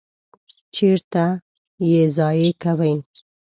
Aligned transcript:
چیرته 0.75 1.25
ییضایع 1.89 2.51
کوی؟ 2.63 2.93